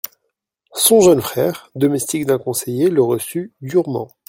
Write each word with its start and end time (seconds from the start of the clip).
Son 0.73 0.99
jeune 1.01 1.21
frère, 1.21 1.69
domestique 1.75 2.25
d'un 2.25 2.39
conseiller, 2.39 2.89
le 2.89 3.03
reçut 3.03 3.53
durement. 3.61 4.07